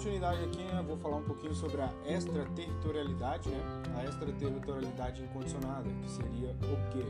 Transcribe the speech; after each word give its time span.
continuidade 0.00 0.42
aqui, 0.44 0.62
né, 0.62 0.82
vou 0.86 0.96
falar 0.96 1.16
um 1.16 1.22
pouquinho 1.22 1.54
sobre 1.54 1.82
a 1.82 1.92
extraterritorialidade, 2.06 3.50
né? 3.50 3.60
A 3.98 4.04
extraterritorialidade 4.06 5.22
incondicionada, 5.22 5.90
que 5.90 6.10
seria 6.10 6.52
o 6.52 6.90
quê? 6.90 7.04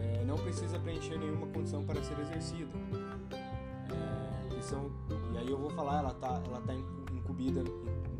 É, 0.00 0.24
não 0.24 0.38
precisa 0.38 0.78
preencher 0.78 1.18
nenhuma 1.18 1.46
condição 1.48 1.84
para 1.84 2.02
ser 2.02 2.18
exercida. 2.20 2.70
É, 3.90 4.62
são, 4.62 4.90
e 5.34 5.36
aí 5.36 5.50
eu 5.50 5.58
vou 5.58 5.68
falar, 5.68 5.98
ela 5.98 6.12
está 6.12 6.42
ela 6.46 6.62
tá 6.62 6.72
incumbida, 7.12 7.62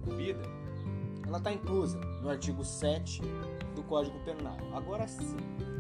incumbida, 0.02 0.42
ela 1.26 1.38
está 1.38 1.50
inclusa 1.50 1.98
no 2.20 2.28
artigo 2.28 2.62
7 2.62 3.22
do 3.74 3.82
Código 3.82 4.18
Penal. 4.26 4.58
Agora 4.74 5.08
sim, 5.08 5.38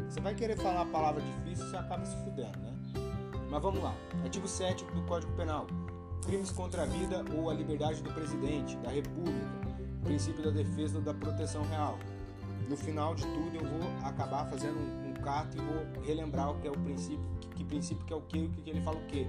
você 0.08 0.22
vai 0.22 0.34
querer 0.34 0.56
falar 0.56 0.80
a 0.80 0.86
palavra 0.86 1.20
difícil, 1.20 1.66
você 1.66 1.76
acaba 1.76 2.06
se 2.06 2.16
fudendo, 2.24 2.58
né? 2.60 2.72
Mas 3.50 3.62
vamos 3.62 3.82
lá. 3.82 3.94
Artigo 4.24 4.48
7 4.48 4.86
do 4.86 5.02
Código 5.02 5.30
Penal. 5.34 5.66
Crimes 6.24 6.50
contra 6.50 6.82
a 6.82 6.86
vida 6.86 7.24
ou 7.36 7.50
a 7.50 7.54
liberdade 7.54 8.02
do 8.02 8.12
presidente, 8.12 8.76
da 8.78 8.90
República. 8.90 9.66
Princípio 10.02 10.42
da 10.42 10.50
defesa 10.50 11.00
da 11.00 11.14
proteção 11.14 11.62
real. 11.68 11.98
No 12.68 12.76
final 12.76 13.14
de 13.14 13.22
tudo, 13.22 13.56
eu 13.56 13.64
vou 13.64 13.88
acabar 14.04 14.44
fazendo 14.46 14.78
um, 14.78 15.10
um 15.10 15.14
cato 15.14 15.56
e 15.56 15.60
vou 15.60 16.02
relembrar 16.04 16.50
o 16.50 16.60
que 16.60 16.66
é 16.66 16.70
o 16.70 16.78
princípio, 16.78 17.24
que, 17.40 17.48
que 17.48 17.64
princípio 17.64 18.04
que 18.04 18.12
é 18.12 18.16
o 18.16 18.20
que, 18.22 18.38
o 18.38 18.50
que 18.62 18.70
ele 18.70 18.80
fala 18.80 18.98
o 18.98 19.06
quê. 19.06 19.26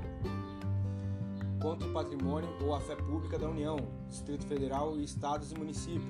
Contra 1.61 1.87
o 1.87 1.93
patrimônio 1.93 2.49
ou 2.63 2.73
a 2.75 2.79
fé 2.79 2.95
pública 2.95 3.37
da 3.37 3.49
União, 3.49 3.77
Distrito 4.09 4.45
Federal 4.45 4.97
e 4.97 5.03
estados 5.03 5.51
e 5.51 5.55
municípios. 5.55 6.07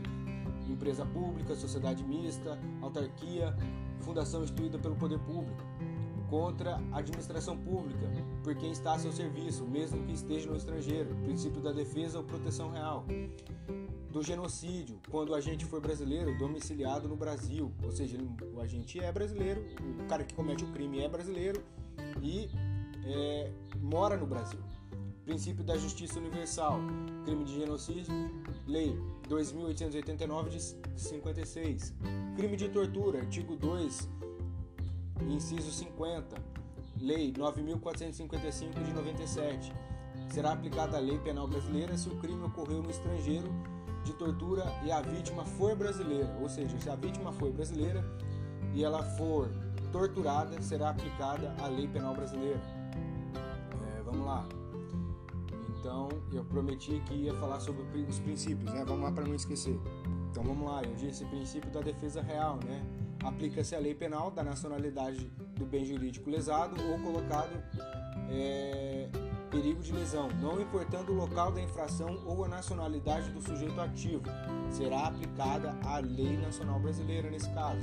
Empresa 0.69 1.05
pública, 1.05 1.55
sociedade 1.55 2.03
mista, 2.03 2.59
autarquia, 2.81 3.55
fundação 4.01 4.43
instituída 4.43 4.77
pelo 4.77 4.95
poder 4.95 5.19
público 5.19 5.63
contra 6.29 6.81
a 6.91 6.99
administração 6.99 7.57
pública 7.57 8.07
por 8.43 8.55
quem 8.55 8.71
está 8.71 8.93
a 8.93 8.99
seu 8.99 9.11
serviço, 9.11 9.65
mesmo 9.65 10.05
que 10.05 10.13
esteja 10.13 10.49
no 10.49 10.55
estrangeiro, 10.55 11.15
princípio 11.23 11.61
da 11.61 11.71
defesa 11.71 12.17
ou 12.17 12.23
proteção 12.23 12.71
real. 12.71 13.05
Do 14.11 14.23
genocídio, 14.23 14.99
quando 15.09 15.29
o 15.29 15.35
agente 15.35 15.65
for 15.65 15.81
brasileiro 15.81 16.37
domiciliado 16.37 17.07
no 17.07 17.15
Brasil, 17.15 17.71
ou 17.83 17.91
seja, 17.91 18.17
o 18.53 18.61
agente 18.61 18.99
é 18.99 19.11
brasileiro, 19.11 19.63
o 19.99 20.07
cara 20.07 20.23
que 20.23 20.33
comete 20.33 20.63
o 20.63 20.71
crime 20.71 21.01
é 21.01 21.09
brasileiro 21.09 21.61
e 22.21 22.49
é, 23.05 23.51
mora 23.81 24.15
no 24.17 24.25
Brasil. 24.25 24.59
Princípio 25.25 25.61
da 25.61 25.77
justiça 25.77 26.19
universal, 26.19 26.79
crime 27.25 27.43
de 27.43 27.55
genocídio, 27.55 28.13
lei 28.65 28.97
2889 29.27 30.49
de 30.51 30.61
56. 30.95 31.93
Crime 32.37 32.55
de 32.55 32.69
tortura, 32.69 33.19
artigo 33.19 33.57
2 33.57 34.09
Inciso 35.29 35.71
50. 35.71 36.35
Lei 36.99 37.33
9455 37.37 38.83
de 38.83 38.93
97. 38.93 39.73
Será 40.29 40.53
aplicada 40.53 40.97
a 40.97 40.99
lei 40.99 41.17
penal 41.19 41.47
brasileira 41.47 41.97
se 41.97 42.09
o 42.09 42.15
crime 42.17 42.43
ocorreu 42.43 42.81
no 42.81 42.89
estrangeiro 42.89 43.49
de 44.03 44.13
tortura 44.13 44.65
e 44.83 44.91
a 44.91 45.01
vítima 45.01 45.43
for 45.43 45.75
brasileira, 45.75 46.37
ou 46.41 46.47
seja, 46.47 46.79
se 46.79 46.89
a 46.89 46.95
vítima 46.95 47.31
for 47.33 47.51
brasileira 47.51 48.03
e 48.73 48.83
ela 48.83 49.03
for 49.03 49.49
torturada, 49.91 50.61
será 50.61 50.89
aplicada 50.89 51.53
a 51.59 51.67
lei 51.67 51.87
penal 51.87 52.13
brasileira. 52.13 52.61
É, 53.35 54.01
vamos 54.03 54.25
lá. 54.25 54.47
Então, 55.79 56.09
eu 56.33 56.43
prometi 56.43 57.01
que 57.05 57.13
ia 57.13 57.33
falar 57.35 57.59
sobre 57.59 57.83
os 58.01 58.19
princípios, 58.19 58.71
né? 58.73 58.83
Vamos 58.85 59.03
lá 59.03 59.11
para 59.11 59.25
não 59.25 59.35
esquecer. 59.35 59.79
Então, 60.29 60.43
vamos 60.43 60.67
lá. 60.67 60.83
Eu 60.83 60.93
disse 60.95 61.23
princípio 61.25 61.71
da 61.71 61.81
defesa 61.81 62.21
real, 62.21 62.59
né? 62.65 62.85
Aplica-se 63.27 63.75
a 63.75 63.79
lei 63.79 63.93
penal 63.93 64.31
da 64.31 64.43
nacionalidade 64.43 65.29
do 65.55 65.65
bem 65.65 65.85
jurídico 65.85 66.29
lesado 66.29 66.75
ou 66.89 66.99
colocado 66.99 67.61
é, 68.29 69.09
perigo 69.51 69.81
de 69.81 69.91
lesão, 69.91 70.29
não 70.41 70.61
importando 70.61 71.11
o 71.11 71.15
local 71.15 71.51
da 71.51 71.61
infração 71.61 72.21
ou 72.25 72.45
a 72.45 72.47
nacionalidade 72.47 73.29
do 73.31 73.41
sujeito 73.41 73.79
ativo. 73.79 74.23
Será 74.69 75.07
aplicada 75.07 75.75
a 75.83 75.99
lei 75.99 76.37
nacional 76.37 76.79
brasileira 76.79 77.29
nesse 77.29 77.49
caso. 77.51 77.81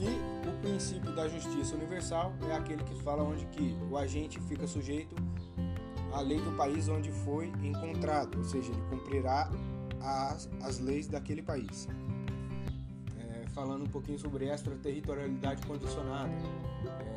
E 0.00 0.48
o 0.48 0.60
princípio 0.60 1.14
da 1.14 1.28
justiça 1.28 1.74
universal 1.74 2.32
é 2.48 2.54
aquele 2.54 2.82
que 2.82 2.94
fala 3.02 3.22
onde 3.22 3.44
que 3.46 3.76
o 3.90 3.96
agente 3.96 4.40
fica 4.40 4.66
sujeito 4.66 5.14
à 6.12 6.20
lei 6.20 6.40
do 6.40 6.56
país 6.56 6.88
onde 6.88 7.10
foi 7.10 7.46
encontrado, 7.62 8.36
ou 8.36 8.44
seja, 8.44 8.70
ele 8.72 8.82
cumprirá 8.90 9.48
as, 10.00 10.50
as 10.62 10.78
leis 10.78 11.06
daquele 11.06 11.42
país 11.42 11.88
falando 13.54 13.84
um 13.84 13.88
pouquinho 13.88 14.18
sobre 14.18 14.48
extraterritorialidade 14.48 15.66
condicionada, 15.66 16.32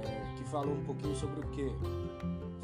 é, 0.03 0.35
que 0.37 0.43
falou 0.49 0.75
um 0.75 0.83
pouquinho 0.83 1.15
sobre 1.15 1.39
o 1.39 1.49
que? 1.49 1.67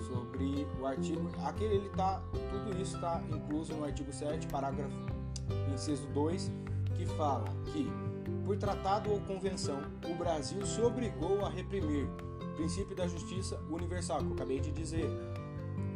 Sobre 0.05 0.67
o 0.79 0.85
artigo. 0.85 1.29
Aquele 1.43 1.75
ele 1.75 1.89
tá. 1.89 2.21
Tudo 2.31 2.81
isso 2.81 2.95
está 2.95 3.21
incluso 3.29 3.73
no 3.73 3.83
artigo 3.83 4.11
7, 4.11 4.47
parágrafo 4.47 4.95
inciso 5.73 6.07
2, 6.07 6.51
que 6.95 7.05
fala 7.05 7.45
que, 7.71 7.89
por 8.45 8.57
tratado 8.57 9.11
ou 9.11 9.19
convenção, 9.21 9.81
o 10.05 10.15
Brasil 10.15 10.65
se 10.65 10.81
obrigou 10.81 11.45
a 11.45 11.49
reprimir 11.49 12.05
o 12.05 12.55
princípio 12.55 12.95
da 12.95 13.07
justiça 13.07 13.59
universal, 13.69 14.19
que 14.19 14.27
eu 14.27 14.33
acabei 14.33 14.59
de 14.59 14.71
dizer. 14.71 15.05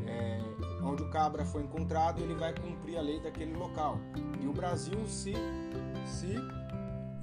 É, 0.07 0.39
onde 0.83 1.01
o 1.01 1.09
cabra 1.09 1.43
foi 1.43 1.63
encontrado, 1.63 2.21
ele 2.21 2.35
vai 2.35 2.53
cumprir 2.53 2.97
a 2.97 3.01
lei 3.01 3.19
daquele 3.19 3.55
local. 3.55 3.99
E 4.39 4.47
o 4.47 4.53
Brasil 4.53 5.05
se, 5.07 5.33
se 6.05 6.35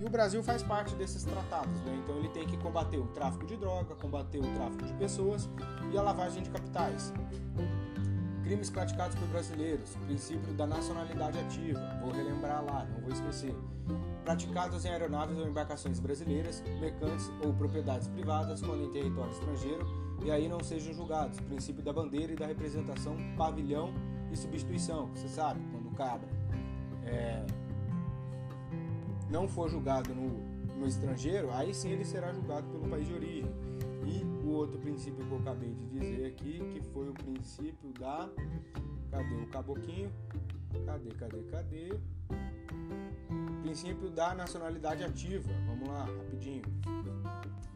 e 0.03 0.05
o 0.05 0.11
Brasil 0.11 0.43
faz 0.43 0.65
parte 0.65 0.97
desses 0.97 1.23
tratados, 1.23 1.81
né? 1.83 1.97
então 2.03 2.17
ele 2.17 2.29
tem 2.31 2.45
que 2.45 2.57
combater 2.57 2.99
o 2.99 3.07
tráfico 3.09 3.47
de 3.47 3.57
droga, 3.57 3.95
combater 3.95 4.41
o 4.41 4.55
tráfico 4.55 4.85
de 4.85 4.93
pessoas 4.95 5.49
e 5.93 5.97
a 5.97 6.03
lavagem 6.03 6.43
de 6.43 6.51
capitais. 6.51 7.13
Crimes 8.43 8.69
praticados 8.69 9.17
por 9.17 9.29
brasileiros, 9.29 9.95
princípio 10.05 10.53
da 10.55 10.67
nacionalidade 10.67 11.39
ativa, 11.39 11.81
vou 12.01 12.11
relembrar 12.11 12.65
lá, 12.65 12.85
não 12.85 13.01
vou 13.01 13.13
esquecer. 13.13 13.55
Praticados 14.25 14.85
em 14.85 14.89
aeronaves 14.89 15.39
ou 15.39 15.47
embarcações 15.47 16.01
brasileiras, 16.01 16.65
mercantes 16.81 17.31
ou 17.45 17.55
propriedades 17.55 18.09
privadas 18.09 18.61
quando 18.61 18.83
em 18.83 18.91
território 18.91 19.31
estrangeiro 19.31 19.87
e 20.25 20.33
aí 20.33 20.49
não 20.49 20.59
sejam 20.59 20.93
julgados. 20.93 21.39
Princípio 21.39 21.83
da 21.83 21.93
bandeira 21.93 22.33
e 22.33 22.37
da 22.37 22.47
representação, 22.47 23.17
pavilhão 23.37 23.95
e 24.33 24.37
substituição. 24.37 25.07
Você 25.15 25.29
sabe, 25.29 25.61
quando 25.71 25.95
cabra 25.95 26.29
é, 27.05 27.45
não 29.33 29.49
for 29.49 29.69
julgado 29.69 30.15
no, 30.15 30.29
no 30.79 30.87
estrangeiro, 30.87 31.51
aí 31.53 31.73
sim 31.73 31.91
ele 31.91 32.05
será 32.05 32.33
julgado 32.33 32.69
pelo 32.69 32.87
país 32.87 33.09
de 33.09 33.15
origem. 33.15 33.51
E 34.05 34.23
o 34.47 34.51
outro 34.51 34.79
princípio 34.79 35.25
que 35.25 35.33
eu 35.33 35.39
acabei 35.39 35.73
de 35.73 35.87
dizer 35.87 36.27
aqui, 36.27 36.61
que 36.73 36.81
foi 36.93 37.09
o 37.09 37.15
princípio 37.15 37.93
da. 37.99 38.29
Cadê 39.11 39.35
o 39.35 39.47
caboquinho? 39.47 40.13
Cadê, 40.85 41.11
cadê, 41.15 41.43
cadê? 41.45 41.99
Princípio 43.63 44.11
da 44.11 44.35
nacionalidade 44.35 45.03
ativa. 45.03 45.49
Vamos 45.67 45.89
lá, 45.89 46.05
rapidinho. 46.05 46.63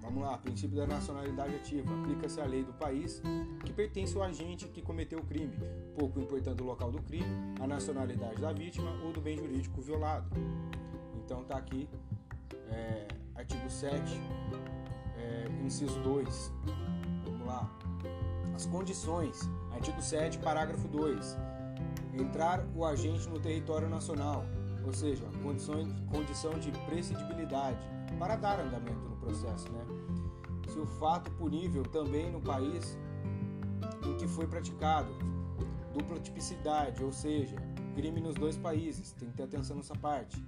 Vamos 0.00 0.22
lá, 0.22 0.38
princípio 0.38 0.76
da 0.76 0.86
nacionalidade 0.86 1.54
ativa. 1.54 1.92
Aplica-se 2.00 2.40
a 2.40 2.44
lei 2.44 2.64
do 2.64 2.72
país 2.74 3.22
que 3.64 3.72
pertence 3.72 4.16
ao 4.16 4.22
agente 4.22 4.68
que 4.68 4.82
cometeu 4.82 5.20
o 5.20 5.24
crime, 5.24 5.56
pouco 5.98 6.20
importando 6.20 6.62
o 6.62 6.66
local 6.66 6.90
do 6.90 7.02
crime, 7.02 7.26
a 7.60 7.66
nacionalidade 7.66 8.40
da 8.40 8.52
vítima 8.52 8.90
ou 9.04 9.12
do 9.12 9.20
bem 9.20 9.36
jurídico 9.36 9.80
violado. 9.80 10.28
Então 11.26 11.42
tá 11.42 11.56
aqui, 11.56 11.88
é, 12.70 13.08
artigo 13.34 13.68
7, 13.68 14.00
é, 15.16 15.48
inciso 15.64 15.98
2. 16.02 16.52
Vamos 17.24 17.44
lá. 17.44 17.68
As 18.54 18.64
condições. 18.66 19.50
Artigo 19.72 20.00
7, 20.00 20.38
parágrafo 20.38 20.86
2. 20.86 21.36
Entrar 22.14 22.64
o 22.76 22.84
agente 22.84 23.28
no 23.28 23.40
território 23.40 23.88
nacional, 23.88 24.44
ou 24.84 24.92
seja, 24.92 25.24
condições, 25.42 25.92
condição 26.12 26.60
de 26.60 26.70
prescindibilidade 26.86 27.84
para 28.20 28.36
dar 28.36 28.60
andamento 28.60 29.08
no 29.08 29.16
processo, 29.16 29.68
né? 29.72 29.84
Se 30.68 30.78
o 30.78 30.86
fato 30.86 31.28
punível 31.32 31.82
também 31.82 32.30
no 32.30 32.40
país 32.40 32.96
em 34.04 34.16
que 34.16 34.28
foi 34.28 34.46
praticado, 34.46 35.12
dupla 35.92 36.20
tipicidade, 36.20 37.02
ou 37.02 37.10
seja, 37.10 37.56
crime 37.96 38.20
nos 38.20 38.36
dois 38.36 38.56
países, 38.56 39.10
tem 39.12 39.28
que 39.28 39.36
ter 39.36 39.42
atenção 39.42 39.76
nessa 39.76 39.96
parte 39.96 40.40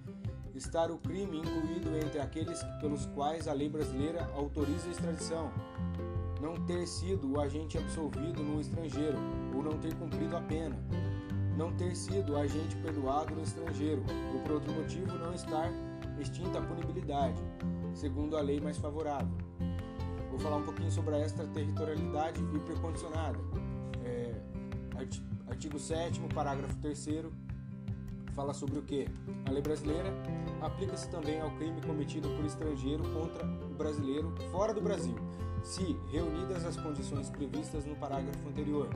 estar 0.58 0.90
o 0.90 0.98
crime 0.98 1.38
incluído 1.38 1.96
entre 1.96 2.20
aqueles 2.20 2.62
pelos 2.80 3.06
quais 3.06 3.46
a 3.48 3.52
lei 3.52 3.68
brasileira 3.68 4.28
autoriza 4.34 4.88
a 4.88 4.90
extradição, 4.90 5.50
não 6.40 6.54
ter 6.66 6.86
sido 6.86 7.32
o 7.32 7.40
agente 7.40 7.78
absolvido 7.78 8.42
no 8.42 8.60
estrangeiro 8.60 9.16
ou 9.54 9.62
não 9.62 9.78
ter 9.78 9.94
cumprido 9.94 10.36
a 10.36 10.40
pena, 10.42 10.76
não 11.56 11.72
ter 11.72 11.94
sido 11.94 12.32
o 12.32 12.36
agente 12.36 12.76
perdoado 12.76 13.34
no 13.34 13.42
estrangeiro 13.42 14.02
ou 14.34 14.40
por 14.42 14.52
outro 14.52 14.72
motivo 14.72 15.18
não 15.18 15.32
estar 15.32 15.70
extinta 16.18 16.58
a 16.58 16.62
punibilidade, 16.62 17.40
segundo 17.94 18.36
a 18.36 18.40
lei 18.40 18.60
mais 18.60 18.76
favorável. 18.76 19.36
Vou 20.30 20.38
falar 20.38 20.56
um 20.56 20.64
pouquinho 20.64 20.90
sobre 20.90 21.14
a 21.14 21.24
extraterritorialidade 21.24 22.40
hipercondicionada. 22.40 23.38
É, 24.04 24.34
artigo 25.48 25.78
7 25.78 26.20
parágrafo 26.34 26.76
3 26.76 26.98
fala 28.38 28.54
sobre 28.54 28.78
o 28.78 28.82
que? 28.82 29.08
A 29.46 29.50
lei 29.50 29.60
brasileira 29.60 30.14
aplica-se 30.60 31.10
também 31.10 31.40
ao 31.40 31.50
crime 31.56 31.80
cometido 31.80 32.28
por 32.36 32.44
estrangeiro 32.44 33.02
contra 33.12 33.44
o 33.44 33.74
brasileiro 33.74 34.32
fora 34.52 34.72
do 34.72 34.80
Brasil, 34.80 35.16
se 35.64 35.96
reunidas 36.12 36.64
as 36.64 36.76
condições 36.76 37.28
previstas 37.30 37.84
no 37.84 37.96
parágrafo 37.96 38.48
anterior. 38.48 38.88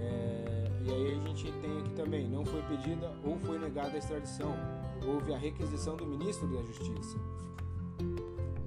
É, 0.00 0.68
e 0.82 0.90
aí 0.90 1.14
a 1.16 1.28
gente 1.28 1.52
tem 1.60 1.78
aqui 1.78 1.90
também, 1.90 2.28
não 2.28 2.44
foi 2.44 2.60
pedida 2.62 3.08
ou 3.22 3.38
foi 3.38 3.56
negada 3.56 3.92
a 3.92 3.98
extradição. 3.98 4.52
Houve 5.06 5.32
a 5.32 5.38
requisição 5.38 5.96
do 5.96 6.04
ministro 6.04 6.48
da 6.48 6.60
Justiça. 6.64 7.16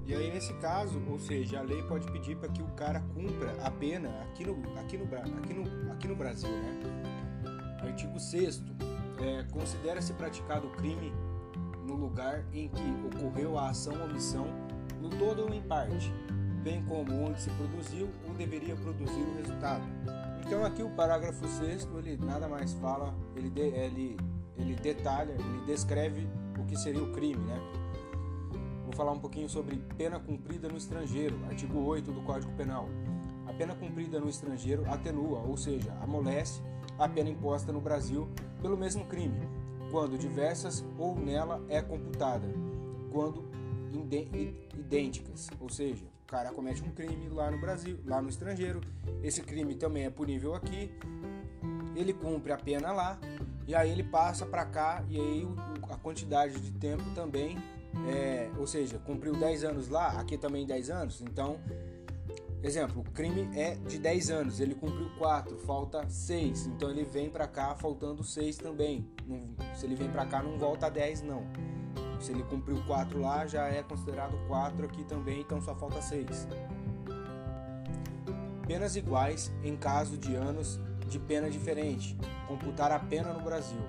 E 0.06 0.14
aí 0.14 0.32
nesse 0.32 0.54
caso, 0.54 0.98
ou 1.10 1.18
seja, 1.18 1.58
a 1.58 1.62
lei 1.62 1.82
pode 1.82 2.10
pedir 2.10 2.38
para 2.38 2.48
que 2.48 2.62
o 2.62 2.68
cara 2.68 3.04
cumpra 3.14 3.54
a 3.62 3.70
pena 3.70 4.18
aqui 4.22 4.46
no, 4.46 4.54
aqui 4.80 4.96
no, 4.96 5.04
aqui 5.14 5.52
no, 5.52 5.92
aqui 5.92 6.08
no 6.08 6.16
Brasil, 6.16 6.48
né? 6.48 6.80
Artigo 7.82 8.18
6 8.18 8.62
é, 9.20 9.44
considera-se 9.52 10.12
praticado 10.12 10.66
o 10.66 10.70
crime 10.70 11.12
no 11.86 11.94
lugar 11.94 12.44
em 12.52 12.68
que 12.68 13.16
ocorreu 13.16 13.58
a 13.58 13.70
ação 13.70 13.94
ou 13.98 14.04
omissão, 14.04 14.46
no 15.00 15.08
todo 15.10 15.42
ou 15.42 15.54
em 15.54 15.62
parte, 15.62 16.12
bem 16.62 16.84
como 16.84 17.24
onde 17.24 17.40
se 17.40 17.50
produziu 17.50 18.08
ou 18.26 18.34
deveria 18.34 18.76
produzir 18.76 19.22
o 19.22 19.36
resultado. 19.36 19.82
Então 20.46 20.64
aqui 20.64 20.82
o 20.82 20.90
parágrafo 20.90 21.46
6 21.46 21.88
ele 21.98 22.16
nada 22.16 22.48
mais 22.48 22.72
fala, 22.74 23.14
ele, 23.36 23.50
de, 23.50 23.60
ele, 23.60 24.16
ele 24.56 24.74
detalha, 24.74 25.32
ele 25.32 25.64
descreve 25.66 26.28
o 26.58 26.64
que 26.64 26.76
seria 26.76 27.02
o 27.02 27.12
crime, 27.12 27.44
né? 27.44 27.60
Vou 28.84 28.92
falar 28.94 29.12
um 29.12 29.18
pouquinho 29.18 29.48
sobre 29.48 29.76
pena 29.96 30.18
cumprida 30.18 30.68
no 30.68 30.76
estrangeiro, 30.76 31.38
artigo 31.46 31.78
8 31.78 32.10
do 32.10 32.22
Código 32.22 32.52
Penal. 32.52 32.88
A 33.46 33.52
pena 33.52 33.74
cumprida 33.74 34.20
no 34.20 34.28
estrangeiro 34.28 34.90
atenua, 34.90 35.40
ou 35.40 35.56
seja, 35.56 35.92
amolece 36.02 36.62
a 36.98 37.08
pena 37.08 37.30
imposta 37.30 37.72
no 37.72 37.80
Brasil 37.80 38.28
pelo 38.60 38.76
mesmo 38.76 39.04
crime, 39.06 39.48
quando 39.90 40.18
diversas 40.18 40.84
ou 40.98 41.14
nela 41.14 41.62
é 41.68 41.80
computada, 41.80 42.46
quando 43.10 43.48
idênticas, 44.74 45.48
ou 45.60 45.68
seja, 45.68 46.04
o 46.04 46.26
cara 46.26 46.50
comete 46.50 46.82
um 46.82 46.90
crime 46.90 47.28
lá 47.28 47.50
no 47.50 47.58
Brasil, 47.58 47.98
lá 48.04 48.20
no 48.20 48.28
estrangeiro, 48.28 48.80
esse 49.22 49.42
crime 49.42 49.74
também 49.74 50.04
é 50.04 50.10
punível 50.10 50.54
aqui, 50.54 50.90
ele 51.96 52.12
cumpre 52.12 52.52
a 52.52 52.56
pena 52.56 52.92
lá 52.92 53.18
e 53.66 53.74
aí 53.74 53.90
ele 53.90 54.04
passa 54.04 54.46
para 54.46 54.64
cá 54.64 55.04
e 55.08 55.18
aí 55.18 55.48
a 55.90 55.96
quantidade 55.96 56.60
de 56.60 56.70
tempo 56.70 57.02
também 57.14 57.58
é, 58.06 58.50
ou 58.56 58.66
seja, 58.66 58.98
cumpriu 58.98 59.34
10 59.34 59.64
anos 59.64 59.88
lá, 59.88 60.20
aqui 60.20 60.36
também 60.36 60.66
10 60.66 60.90
anos, 60.90 61.20
então, 61.20 61.58
exemplo, 62.62 63.02
o 63.02 63.12
crime 63.12 63.48
é 63.54 63.74
de 63.74 63.98
10 63.98 64.30
anos, 64.30 64.60
ele 64.60 64.74
cumpriu 64.74 65.10
4, 65.18 65.56
falta 65.58 66.08
6, 66.08 66.66
então 66.66 66.90
ele 66.90 67.04
vem 67.04 67.30
para 67.30 67.46
cá 67.46 67.74
faltando 67.74 68.22
6 68.22 68.56
também. 68.58 69.08
Se 69.74 69.86
ele 69.86 69.94
vem 69.94 70.10
para 70.10 70.26
cá, 70.26 70.42
não 70.42 70.58
volta 70.58 70.86
a 70.86 70.90
10, 70.90 71.22
não. 71.22 71.46
Se 72.20 72.32
ele 72.32 72.42
cumpriu 72.42 72.82
4 72.86 73.20
lá, 73.20 73.46
já 73.46 73.68
é 73.68 73.82
considerado 73.82 74.36
4 74.48 74.84
aqui 74.84 75.04
também, 75.04 75.40
então 75.40 75.60
só 75.60 75.74
falta 75.74 76.02
6. 76.02 76.48
Penas 78.66 78.96
iguais 78.96 79.52
em 79.62 79.76
caso 79.76 80.16
de 80.18 80.34
anos 80.34 80.80
de 81.06 81.18
pena 81.18 81.48
diferente. 81.48 82.18
Computar 82.46 82.92
a 82.92 82.98
pena 82.98 83.32
no 83.32 83.40
Brasil. 83.40 83.80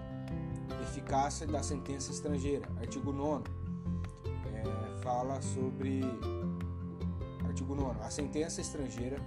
Eficácia 0.81 1.45
da 1.45 1.61
sentença 1.61 2.11
estrangeira. 2.11 2.65
Artigo 2.79 3.11
9 3.11 3.59
fala 5.09 5.41
sobre 5.41 6.01
9 7.93 8.01
a 8.05 8.09
sentença 8.09 8.61
estrangeira 8.61 9.17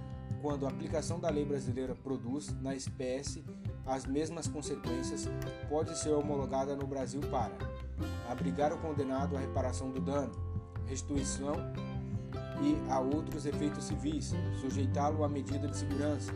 quando 0.41 0.67
a 0.67 0.69
aplicação 0.69 1.20
da 1.20 1.29
lei 1.29 1.44
brasileira 1.44 1.94
produz 1.94 2.53
na 2.61 2.75
espécie 2.75 3.44
as 3.87 4.06
mesmas 4.06 4.47
consequências 4.47 5.29
pode 5.69 5.97
ser 5.99 6.11
homologada 6.11 6.76
no 6.76 6.87
Brasil 6.87 7.20
para 7.31 7.53
abrigar 8.29 8.73
o 8.73 8.79
condenado 8.79 9.37
à 9.37 9.41
reparação 9.41 9.91
do 9.91 10.00
dano, 10.00 10.32
restituição 10.87 11.55
e 12.62 12.91
a 12.91 13.00
outros 13.00 13.44
efeitos 13.44 13.85
civis, 13.85 14.32
sujeitá-lo 14.61 15.25
à 15.25 15.29
medida 15.29 15.67
de 15.67 15.76
segurança. 15.76 16.32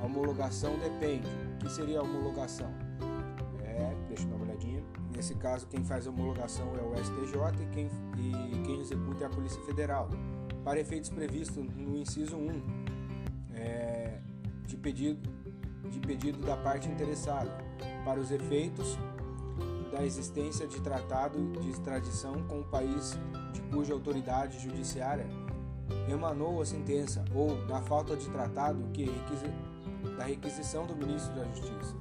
A 0.00 0.06
homologação 0.06 0.76
depende. 0.78 1.28
O 1.54 1.58
que 1.58 1.70
seria 1.70 2.00
a 2.00 2.02
homologação? 2.02 2.72
É, 3.64 3.94
deixa 4.08 4.24
eu 4.24 4.28
dar 4.28 4.36
uma 4.36 4.44
olhadinha. 4.44 4.82
Nesse 5.14 5.34
caso, 5.36 5.66
quem 5.68 5.84
faz 5.84 6.06
a 6.06 6.10
homologação 6.10 6.66
é 6.76 6.82
o 6.82 6.96
STJ 6.96 7.62
e 7.62 7.66
quem, 7.72 7.90
e 8.16 8.62
quem 8.64 8.80
executa 8.80 9.24
é 9.24 9.26
a 9.26 9.30
Polícia 9.30 9.60
Federal. 9.62 10.08
Para 10.68 10.80
efeitos 10.80 11.08
previstos 11.08 11.56
no 11.56 11.96
inciso 11.96 12.36
1 12.36 12.62
é, 13.54 14.18
de, 14.66 14.76
pedido, 14.76 15.26
de 15.90 15.98
pedido 15.98 16.44
da 16.44 16.58
parte 16.58 16.86
interessada, 16.86 17.50
para 18.04 18.20
os 18.20 18.30
efeitos 18.30 18.98
da 19.90 20.04
existência 20.04 20.66
de 20.66 20.78
tratado 20.82 21.38
de 21.58 21.70
extradição 21.70 22.46
com 22.46 22.60
o 22.60 22.64
país 22.64 23.18
de 23.54 23.62
cuja 23.74 23.94
autoridade 23.94 24.58
judiciária 24.60 25.24
emanou 26.06 26.60
a 26.60 26.66
sentença 26.66 27.24
ou 27.34 27.56
da 27.66 27.80
falta 27.80 28.14
de 28.14 28.28
tratado 28.28 28.90
que 28.92 29.04
requisi, 29.04 29.46
da 30.18 30.24
requisição 30.24 30.86
do 30.86 30.94
ministro 30.94 31.34
da 31.34 31.44
Justiça 31.44 31.96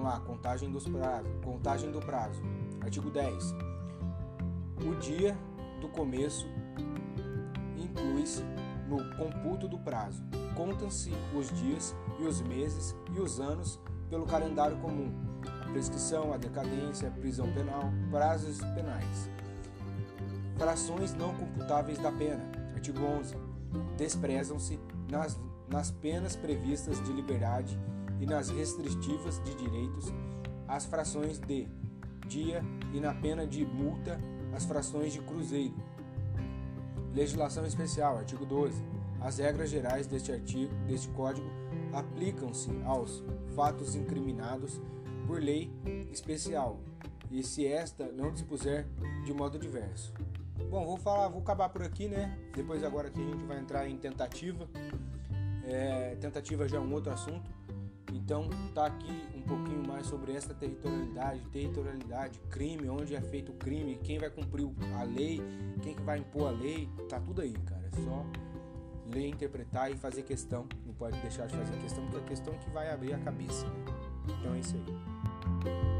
lá, 0.00 0.20
contagem 0.20 0.70
dos 0.70 0.86
prazos, 0.86 1.32
contagem 1.42 1.90
do 1.90 1.98
prazo. 1.98 2.40
Artigo 2.80 3.10
10. 3.10 3.52
O 4.86 4.94
dia 5.00 5.36
do 5.80 5.88
começo 5.88 6.46
inclui-se 7.94 8.42
no 8.88 8.98
computo 9.16 9.68
do 9.68 9.78
prazo. 9.78 10.22
Contam-se 10.56 11.12
os 11.34 11.48
dias 11.58 11.94
e 12.20 12.24
os 12.24 12.40
meses 12.42 12.94
e 13.14 13.20
os 13.20 13.40
anos 13.40 13.80
pelo 14.10 14.26
calendário 14.26 14.76
comum. 14.78 15.12
A 15.62 15.70
prescrição, 15.70 16.32
a 16.32 16.36
decadência, 16.36 17.08
a 17.08 17.10
prisão 17.10 17.50
penal, 17.52 17.90
prazos 18.10 18.58
penais. 18.74 19.30
Frações 20.56 21.14
não 21.14 21.34
computáveis 21.34 21.98
da 21.98 22.12
pena. 22.12 22.44
Artigo 22.74 23.02
11. 23.02 23.34
Desprezam-se 23.96 24.78
nas, 25.10 25.38
nas 25.68 25.90
penas 25.90 26.36
previstas 26.36 27.02
de 27.04 27.12
liberdade 27.12 27.78
e 28.20 28.26
nas 28.26 28.50
restritivas 28.50 29.42
de 29.42 29.54
direitos 29.54 30.12
as 30.68 30.86
frações 30.86 31.38
de 31.38 31.68
dia 32.26 32.62
e 32.92 33.00
na 33.00 33.12
pena 33.12 33.46
de 33.46 33.64
multa 33.66 34.18
as 34.54 34.64
frações 34.64 35.12
de 35.12 35.20
cruzeiro. 35.20 35.74
Legislação 37.14 37.64
especial, 37.64 38.18
artigo 38.18 38.44
12. 38.44 38.82
As 39.20 39.38
regras 39.38 39.70
gerais 39.70 40.06
deste 40.06 40.32
artigo, 40.32 40.74
deste 40.86 41.08
código 41.10 41.48
aplicam-se 41.92 42.70
aos 42.84 43.22
fatos 43.54 43.94
incriminados 43.94 44.80
por 45.24 45.40
lei 45.40 45.70
especial, 46.12 46.80
e 47.30 47.42
se 47.42 47.66
esta 47.66 48.10
não 48.10 48.32
dispuser 48.32 48.86
de 49.24 49.32
modo 49.32 49.58
diverso. 49.58 50.12
Bom, 50.68 50.84
vou 50.84 50.96
falar, 50.96 51.28
vou 51.28 51.40
acabar 51.40 51.68
por 51.68 51.82
aqui, 51.82 52.08
né? 52.08 52.36
Depois 52.54 52.82
agora 52.82 53.08
que 53.08 53.20
a 53.20 53.24
gente 53.24 53.44
vai 53.44 53.60
entrar 53.60 53.88
em 53.88 53.96
tentativa. 53.96 54.68
É, 55.64 56.16
tentativa 56.20 56.68
já 56.68 56.78
é 56.78 56.80
um 56.80 56.92
outro 56.92 57.12
assunto. 57.12 57.48
Então, 58.12 58.48
tá 58.74 58.86
aqui 58.86 59.12
pouquinho 59.44 59.86
mais 59.86 60.06
sobre 60.06 60.32
essa 60.32 60.52
territorialidade, 60.54 61.40
territorialidade, 61.52 62.40
crime, 62.50 62.88
onde 62.88 63.14
é 63.14 63.20
feito 63.20 63.52
o 63.52 63.54
crime, 63.54 63.98
quem 64.02 64.18
vai 64.18 64.30
cumprir 64.30 64.68
a 64.98 65.02
lei, 65.04 65.40
quem 65.82 65.94
que 65.94 66.02
vai 66.02 66.18
impor 66.18 66.48
a 66.48 66.50
lei, 66.50 66.88
tá 67.08 67.20
tudo 67.20 67.40
aí, 67.40 67.52
cara. 67.52 67.82
É 67.92 67.96
só 68.02 68.24
ler, 69.12 69.28
interpretar 69.28 69.90
e 69.90 69.96
fazer 69.96 70.22
questão. 70.22 70.66
Não 70.86 70.94
pode 70.94 71.18
deixar 71.20 71.46
de 71.46 71.56
fazer 71.56 71.76
questão, 71.78 72.04
porque 72.04 72.16
é 72.16 72.20
a 72.20 72.24
questão 72.24 72.54
que 72.54 72.70
vai 72.70 72.90
abrir 72.90 73.14
a 73.14 73.18
cabeça. 73.18 73.66
Né? 73.66 73.84
Então 74.40 74.54
é 74.54 74.58
isso 74.58 74.76
aí. 74.76 75.93